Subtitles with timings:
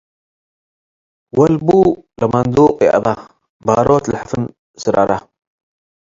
[1.37, 1.69] ወልቡ
[2.19, 3.05] ለመንዱቅ ይአባ-
[3.65, 4.43] ባሮት ለሕፉን
[4.81, 5.11] ስረራ